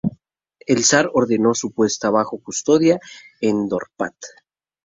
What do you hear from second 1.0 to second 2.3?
ordenó su puesta